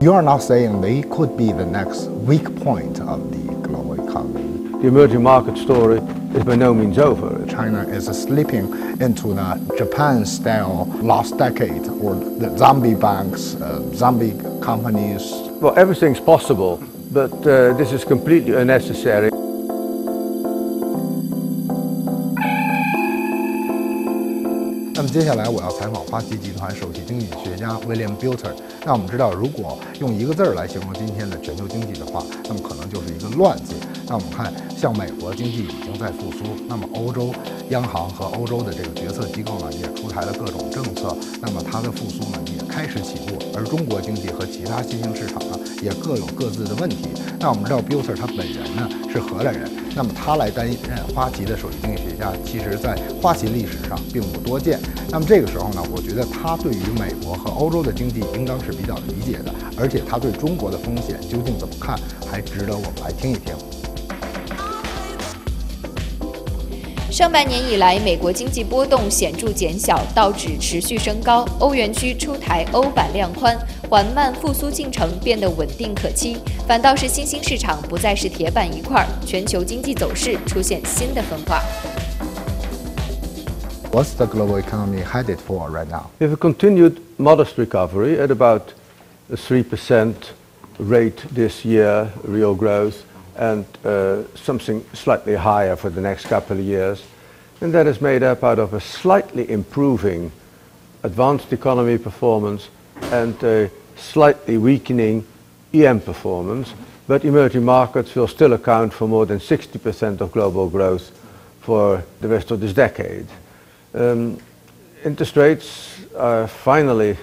[0.00, 4.70] You are not saying they could be the next weak point of the global economy.
[4.80, 5.98] The emerging market story
[6.34, 7.44] is by no means over.
[7.46, 14.32] China is slipping into the Japan-style last decade or the zombie banks, uh, zombie
[14.62, 15.32] companies.
[15.60, 19.29] Well, everything's possible, but uh, this is completely unnecessary.
[25.12, 28.54] 接下来我要采访花旗集团首席经济学家 William Bilter。
[28.86, 33.74] 那我们知道，如果用一个字儿来形容今天的全球经济的话，那么可能就是一个乱字。
[34.06, 37.34] 那我们看，像美国经济已经在复苏，那么欧洲
[37.70, 43.36] 央行和欧洲的这个决策机构呢，也出台了各种政策，那么它的复苏呢也开始起步。
[43.52, 47.08] 而中国经济和其他新兴市场呢，也各有各自的问题。
[47.40, 49.68] 那我们知道，Bilter 他本人呢是荷兰人。
[49.94, 50.76] 那么他来担任
[51.14, 54.78] 花旗的首席经济学家，其实在花旗历史上并不多见。
[55.10, 61.98] 那么这个时候呢，我觉得他对于美国和欧洲的经济应当是比较理解的，而且他对中国的风险究竟怎么看，
[62.30, 63.54] 还值得我们来听一听。
[67.11, 73.57] 上半年以来，美国经济波动显着减小，道指持续升高，欧元区出台欧版量宽，
[73.89, 76.37] 缓慢复苏进程变得稳定可期。
[76.67, 81.61] 反倒是新兴市场不再是铁板一块，全球经济走势出现新的分化。
[83.91, 86.07] What's the global economy headed for right now?
[86.19, 88.73] If a continued modest recovery at about
[89.31, 90.13] a 3%
[90.79, 92.95] rate this year, real growth,
[93.40, 97.02] and uh, something slightly higher for the next couple of years.
[97.62, 100.30] And that is made up out of a slightly improving
[101.02, 102.68] advanced economy performance
[103.00, 105.26] and a slightly weakening
[105.72, 106.74] EM performance.
[107.06, 111.10] But emerging markets will still account for more than 60% of global growth
[111.62, 113.26] for the rest of this decade.
[113.94, 114.38] Um,
[115.02, 117.16] interest rates are finally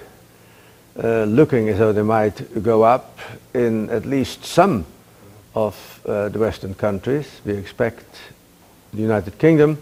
[0.98, 3.20] uh, looking as though they might go up
[3.54, 4.84] in at least some
[5.58, 7.42] of uh, the Western countries.
[7.44, 8.06] We expect
[8.94, 9.78] the United Kingdom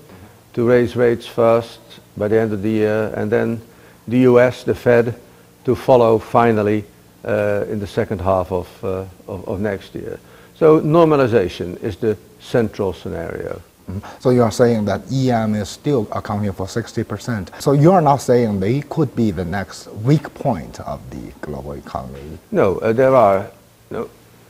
[0.54, 1.80] to raise rates first
[2.16, 3.62] by the end of the year, and then
[4.08, 5.20] the US, the Fed,
[5.66, 6.86] to follow finally
[7.26, 10.18] uh, in the second half of, uh, of, of, next year.
[10.56, 13.62] So normalization is the central scenario.
[13.90, 14.22] Mm-hmm.
[14.22, 17.62] So you are saying that EM is still accounting for 60%.
[17.62, 21.74] So you are not saying they could be the next weak point of the global
[21.74, 22.38] economy.
[22.52, 23.52] No, uh, there are,
[23.90, 24.10] no,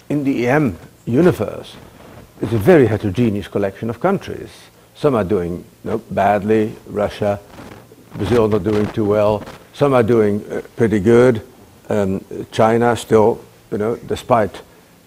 [0.10, 1.76] in the EM universe,
[2.42, 4.50] it's a very heterogeneous collection of countries.
[4.96, 7.40] Some are doing you know, badly, Russia,
[8.16, 9.44] Brazil not doing too well.
[9.74, 11.42] Some are doing uh, pretty good.
[11.90, 14.56] Um, China still, you know, despite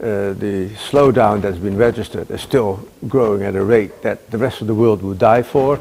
[0.01, 4.61] uh, the slowdown that's been registered, is still growing at a rate that the rest
[4.61, 5.81] of the world would die for.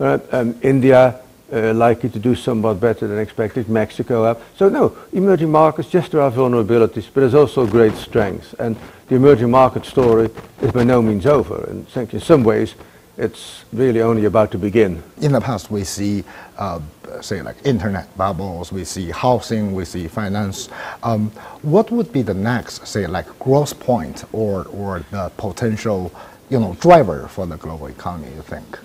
[0.00, 1.20] Uh, um, India
[1.52, 4.40] uh, likely to do somewhat better than expected, Mexico up.
[4.56, 8.54] So no, emerging markets, yes, there are vulnerabilities, but there's also great strengths.
[8.54, 8.76] And
[9.08, 11.64] the emerging market story is by no means over.
[11.64, 12.74] And think in some ways,
[13.16, 15.02] it's really only about to begin.
[15.20, 16.22] In the past, we see,
[16.56, 16.80] uh,
[17.20, 20.68] say, like internet bubbles, we see housing, we see finance.
[21.02, 21.30] Um,
[21.62, 26.12] what would be the next, say, like growth point or, or the potential,
[26.48, 28.78] you know, driver for the global economy, you think?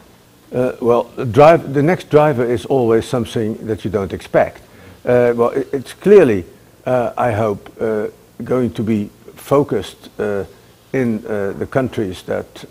[0.54, 4.62] Uh, well, drive, the next driver is always something that you don't expect.
[5.04, 6.46] Uh, well, it, it's clearly,
[6.86, 8.08] uh, I hope, uh,
[8.44, 10.46] going to be focused uh,
[10.92, 12.66] in uh, the countries that,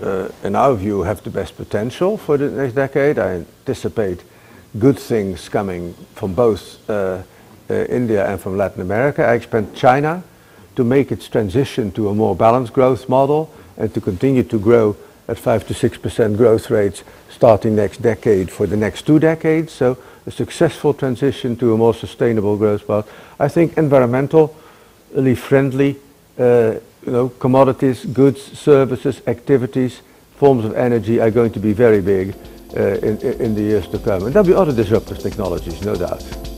[0.44, 3.18] in our view, have the best potential for the next decade.
[3.18, 4.22] I anticipate
[4.78, 6.88] good things coming from both
[7.68, 9.24] India and from Latin America.
[9.24, 10.22] I expect China
[10.76, 14.96] to make its transition to a more balanced growth model and to continue to grow
[15.28, 19.72] at 5 to 6% growth rates starting next decade for the next two decades.
[19.72, 23.08] So a successful transition to a more sustainable growth path.
[23.38, 25.96] I think environmentally friendly
[26.38, 26.74] uh,
[27.04, 30.02] you know, commodities, goods, services, activities,
[30.36, 32.34] forms of energy are going to be very big
[32.76, 34.24] uh, in, the years to come.
[34.24, 36.51] And there'll be other disruptive technologies, no doubt.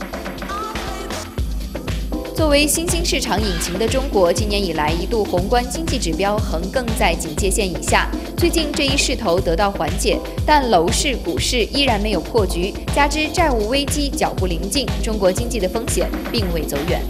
[2.34, 8.08] 作为新兴市场引擎的中国，今年以来一度宏观经济指标横亘在警戒线以下。
[8.36, 17.02] 最近这一势头得到缓解，但楼市、股市依然没有破局，加之债务危机脚步临近，中国经济的风险并未走远。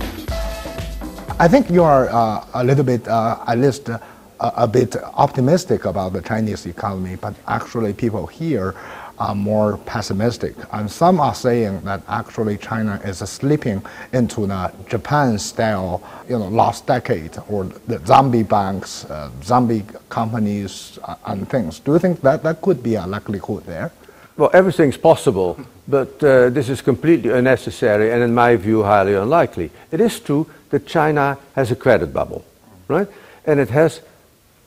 [1.39, 3.99] I think you are uh, a little bit, uh, at least uh,
[4.39, 8.75] a bit optimistic about the Chinese economy, but actually people here
[9.18, 10.56] are more pessimistic.
[10.72, 13.84] And some are saying that actually China is slipping
[14.14, 21.16] into the Japan-style, you know, last decade or the zombie banks, uh, zombie companies uh,
[21.26, 21.80] and things.
[21.80, 23.92] Do you think that that could be a likelihood there?
[24.38, 25.58] Well, everything's possible,
[25.88, 29.72] but uh, this is completely unnecessary and in my view highly unlikely.
[29.92, 32.44] It is true that China has a credit bubble,
[32.90, 33.08] right?
[33.46, 34.02] And it has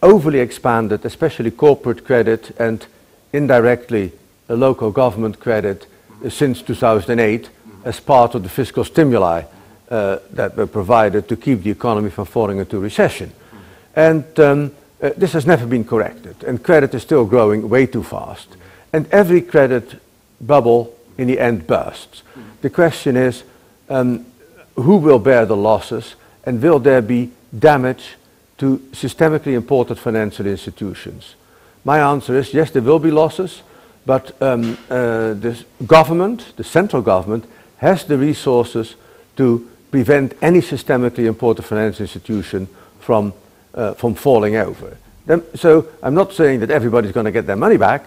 [0.02, 2.86] overly expanded, especially corporate credit and
[3.32, 4.12] indirectly
[4.56, 5.86] local government credit
[6.28, 7.50] since 2008
[7.84, 9.42] as part of the fiscal stimuli
[9.90, 13.32] uh, that were provided to keep the economy from falling into recession.
[13.94, 18.02] And um, uh, this has never been corrected, and credit is still growing way too
[18.02, 18.56] fast.
[18.92, 20.00] And every credit
[20.40, 22.22] bubble in the end bursts.
[22.62, 23.44] The question is
[23.88, 24.26] um,
[24.74, 28.16] who will bear the losses, and will there be damage
[28.58, 31.34] to systemically important financial institutions?
[31.84, 33.62] My answer is yes, there will be losses,
[34.08, 37.44] but um, uh, the government, the central government,
[37.76, 38.94] has the resources
[39.36, 42.68] to prevent any systemically important financial institution
[43.00, 43.34] from,
[43.74, 44.96] uh, from falling over.
[45.56, 48.06] So I'm not saying that everybody's going to get their money back,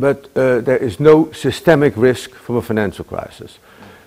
[0.00, 3.58] but uh, there is no systemic risk from a financial crisis.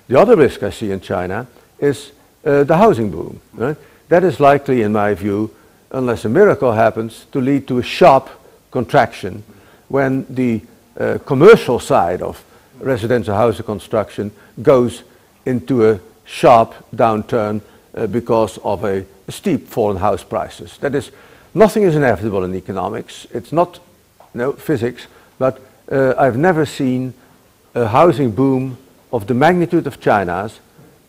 [0.07, 1.45] The other risk I see in China
[1.77, 2.11] is
[2.43, 3.39] uh, the housing boom.
[3.53, 3.77] Right?
[4.09, 5.53] That is likely, in my view,
[5.91, 8.31] unless a miracle happens, to lead to a sharp
[8.71, 9.43] contraction
[9.89, 10.61] when the
[10.99, 12.43] uh, commercial side of
[12.79, 14.31] residential housing construction
[14.61, 15.03] goes
[15.45, 17.61] into a sharp downturn
[17.95, 20.77] uh, because of a, steep fall in house prices.
[20.77, 21.09] That is,
[21.55, 23.25] nothing is inevitable in economics.
[23.33, 23.79] It's not
[24.35, 25.07] no physics,
[25.39, 25.59] but
[25.91, 27.15] uh, I've never seen
[27.73, 28.77] a housing boom
[29.11, 30.59] of the magnitude of China's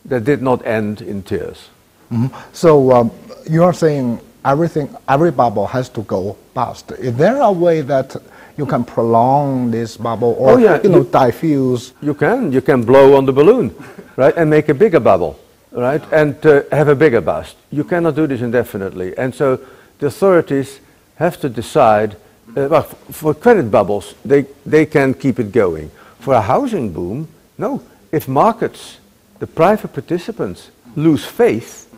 [0.05, 1.69] that did not end in tears.
[2.11, 2.35] Mm-hmm.
[2.53, 3.11] So um,
[3.47, 6.91] you are saying everything, every bubble has to go bust.
[6.93, 8.15] Is there a way that
[8.57, 10.81] you can prolong this bubble or oh, yeah.
[10.81, 11.93] you know you, diffuse?
[12.01, 12.51] You can.
[12.51, 13.73] You can blow on the balloon,
[14.15, 15.39] right, and make a bigger bubble,
[15.71, 17.55] right, and uh, have a bigger bust.
[17.71, 19.59] You cannot do this indefinitely, and so
[19.99, 20.79] the authorities
[21.15, 22.17] have to decide.
[22.55, 25.91] Uh, well, for credit bubbles, they they can keep it going.
[26.19, 27.27] For a housing boom,
[27.57, 27.83] no.
[28.11, 28.97] If markets,
[29.39, 31.93] the private participants, lose faith,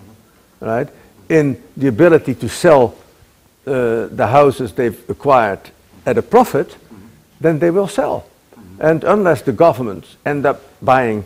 [0.59, 0.89] right,
[1.29, 2.95] in the ability to sell
[3.65, 5.59] uh, the houses they've acquired
[6.09, 6.75] at a profit,
[7.39, 8.25] then they will sell.
[8.79, 11.23] And unless the governments end up buying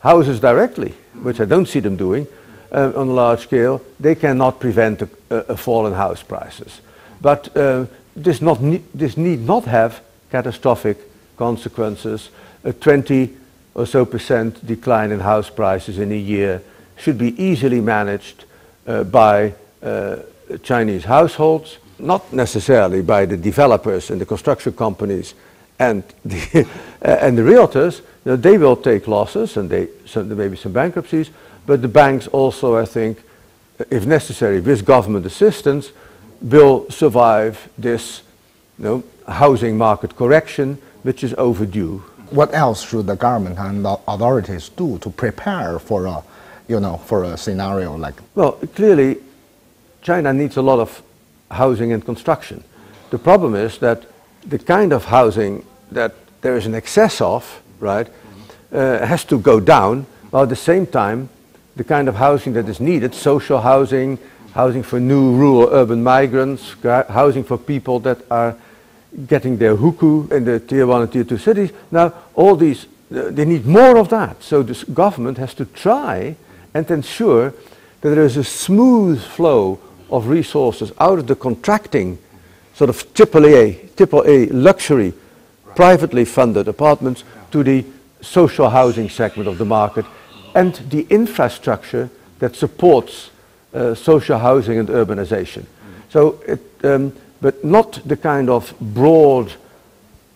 [0.00, 2.26] houses directly, which I don't see them doing
[2.72, 6.80] uh, on a large scale, they cannot prevent a, a fall in house prices.
[7.20, 7.86] But uh,
[8.16, 10.00] this, not ne- this need not have
[10.30, 10.98] catastrophic
[11.36, 12.30] consequences.
[12.64, 13.36] A 20
[13.74, 16.62] or so percent decline in house prices in a year
[16.96, 18.44] should be easily managed
[18.86, 20.16] uh, by uh,
[20.62, 25.34] Chinese households, not necessarily by the developers and the construction companies
[25.78, 26.66] and the,
[27.02, 28.00] and the realtors.
[28.24, 31.30] You know, they will take losses and they, so there may be some bankruptcies,
[31.66, 33.22] but the banks also, I think,
[33.90, 35.92] if necessary, with government assistance,
[36.42, 38.22] will survive this
[38.78, 41.98] you know, housing market correction, which is overdue.
[42.30, 46.22] What else should the government and the authorities do to prepare for a,
[46.68, 48.14] you know, for a scenario like?
[48.34, 49.18] Well, clearly,
[50.02, 51.02] China needs a lot of
[51.50, 52.62] housing and construction.
[53.10, 54.06] The problem is that
[54.46, 58.08] the kind of housing that there is an excess of, right,
[58.72, 61.28] uh, has to go down, while at the same time,
[61.76, 64.18] the kind of housing that is needed, social housing,
[64.54, 68.56] housing for new rural urban migrants, housing for people that are
[69.26, 71.72] getting their hukou in the tier one and tier two cities.
[71.90, 74.42] Now, all these, uh, they need more of that.
[74.42, 76.36] So the government has to try
[76.74, 77.50] and ensure
[78.00, 79.78] that there is a smooth flow
[80.10, 82.18] of resources out of the contracting
[82.74, 85.12] sort of AAA, AAA luxury,
[85.74, 87.84] privately funded apartments to the
[88.20, 90.04] social housing segment of the market
[90.54, 93.30] and the infrastructure that supports
[93.72, 95.64] uh, social housing and urbanization.
[96.10, 99.52] So it, um, but not the kind of broad,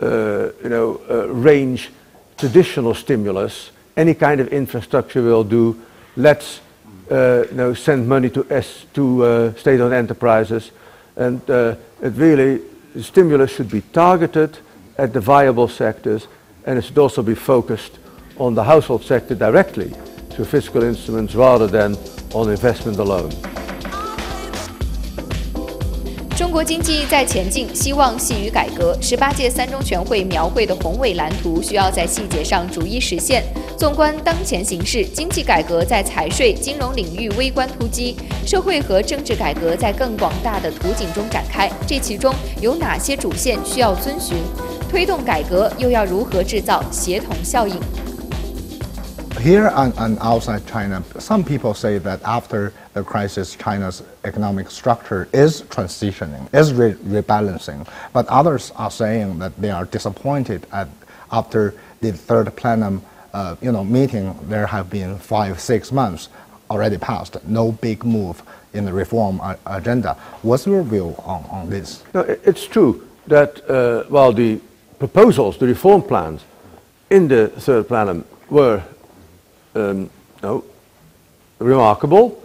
[0.01, 1.91] uh, you know, uh, range
[2.39, 3.71] traditional stimulus.
[3.97, 5.81] Any kind of infrastructure will do.
[6.17, 6.61] Let's
[7.10, 10.72] you know, send money to, S, to uh, state-owned enterprises.
[11.16, 12.62] And uh, it really,
[13.02, 14.58] stimulus should be targeted
[14.98, 16.28] at the viable sectors
[16.66, 18.00] and it should also be focused
[18.38, 19.94] on the household sector directly
[20.30, 21.98] through fiscal instruments rather than
[22.34, 23.32] on investment alone.
[26.38, 28.98] 中国经济在前进，希望系于改革。
[29.02, 33.44] 十八届三中全会描绘的宏伟蓝图，需要在细节上逐一实现。
[33.84, 41.72] 纵观当前形势，经济改革在财税、金融领域微观突击，社会和政治改革在更广大的图景中展开。
[41.88, 44.38] 这其中有哪些主线需要遵循？
[44.90, 47.80] 推动改革又要如何制造协同效应？
[49.40, 55.64] Here and, and outside China, some people say that after the crisis, China's economic structure is
[55.70, 57.86] transitioning, is re rebalancing.
[58.12, 60.90] But others are saying that they are disappointed at
[61.32, 63.02] after the third plenum
[63.35, 66.29] uh, you know, meeting, there have been five, six months
[66.71, 67.37] already passed.
[67.47, 70.15] No big move in the reform agenda.
[70.43, 72.03] What's your view on, on this?
[72.15, 74.61] No, it's true that uh, while the
[74.99, 76.43] proposals, the reform plans
[77.11, 78.83] in the third plenum were
[79.75, 80.09] um,
[80.43, 80.65] no,
[81.59, 82.41] remarkable,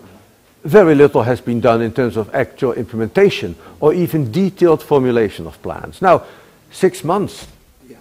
[0.63, 5.62] very little has been done in terms of actual implementation or even detailed formulation of
[5.62, 6.01] plans.
[6.01, 6.24] Now,
[6.72, 7.48] six months.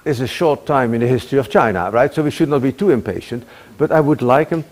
[0.08, 2.12] Is a short time in the history of China, right?
[2.12, 3.44] So we should not be too impatient,
[3.76, 4.64] but I would like them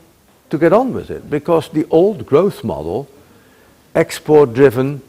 [0.51, 3.09] to get on with it because the old growth model,
[3.95, 5.03] export driven,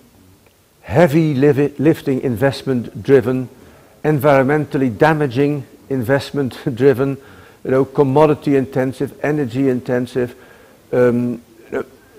[0.81, 3.49] heavy lifting investment driven,
[4.03, 7.17] environmentally damaging investment driven,
[7.63, 10.35] you know, commodity intensive, energy intensive,
[10.91, 11.41] um,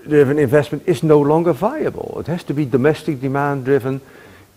[0.07, 2.17] driven investment is no longer viable.
[2.19, 4.01] It has to be domestic demand driven,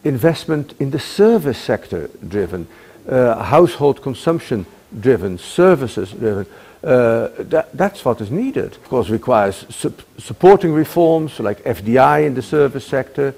[0.04, 2.66] investment in the service sector driven,
[3.08, 4.66] uh, household consumption
[5.00, 6.46] driven, services driven.
[6.82, 8.72] Uh, that, that's what is needed.
[8.72, 13.34] Of course, requires su supporting reforms like FDI in the service sector,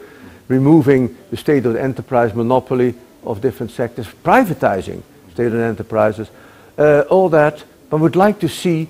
[0.49, 5.03] removing the state-owned enterprise monopoly of different sectors, privatizing
[5.33, 6.29] state-owned enterprises,
[6.79, 7.65] uh, all that.
[7.91, 8.89] One would like to see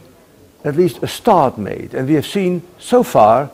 [0.64, 1.95] at least a start made.
[1.95, 3.50] And we have seen so far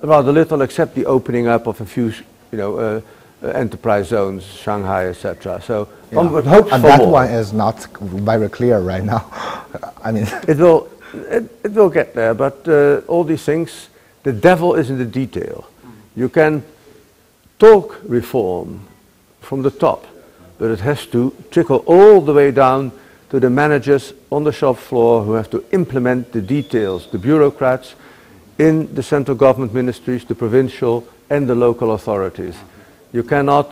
[0.00, 2.12] rather little except the opening up of a few,
[2.52, 3.00] you know, uh,
[3.42, 5.60] enterprise zones, Shanghai, etc.
[5.62, 6.16] So yeah.
[6.16, 7.12] one would hope and for that more.
[7.12, 9.26] one is not very clear right now.
[10.04, 12.34] I mean, it will, it, it will get there.
[12.34, 13.88] But uh, all these things,
[14.22, 15.68] the devil is in the detail.
[16.16, 16.64] You can
[17.58, 18.86] talk reform
[19.40, 20.06] from the top,
[20.58, 22.92] but it has to trickle all the way down
[23.30, 27.94] to the managers on the shop floor who have to implement the details, the bureaucrats
[28.58, 32.56] in the central government ministries, the provincial and the local authorities.
[33.10, 33.68] You cannot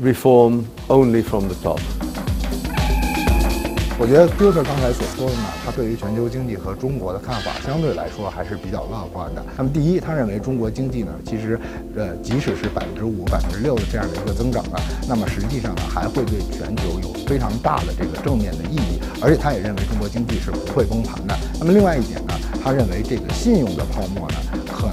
[0.00, 1.80] reform only from the top.
[3.98, 9.44] 我觉得 Peter 刚才所说的呢，他对于全球经济和中国的看法相对来说还是比较乐观的。
[9.56, 11.58] 那么第一，他认为中国经济呢，其实
[11.96, 19.02] 呃，即使是百分之五、百分之六的这样的一个增长呢，那么实际上呢，还会对全球有非常大的这个正面的意义。
[19.20, 21.36] 而且他也认为中国经济是不会崩盘的。
[21.58, 24.36] 那么另外一点呢，他认为这个信用的泡沫呢，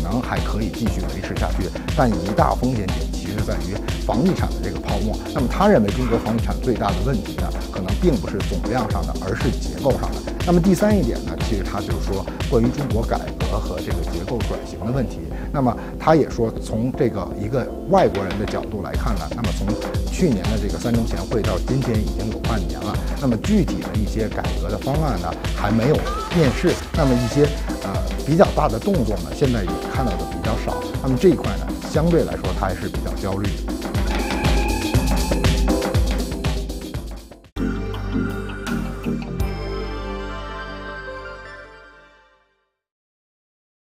[0.05, 2.99] 可能还可以继续维持下去，但一大风险点。
[3.11, 3.73] 其实在于
[4.05, 5.17] 房地产的这个泡沫。
[5.33, 10.31] 那么他认为中国房地产最大的问题呢，可能并不是总量上的，而是结构上的。
[10.45, 15.17] 那么第三一点呢，其实他就是说关于中国改革和这个结构转型的问题。
[15.55, 19.65] 那么他也说，从这个一个外国人的角度来看呢，那么从
[20.11, 22.93] 去年的这个三中全会到今天已经有半年了。
[23.21, 25.95] 那么具体的一些改革的方案呢，还没有
[26.35, 26.73] 面世。
[26.91, 27.47] 那么一些
[27.83, 27.95] 呃
[28.27, 30.75] 比较大的动作呢，现在也看到的比较少。
[31.01, 31.65] 那么这一块呢？
[31.89, 33.47] 相对来说，他还是比较焦虑。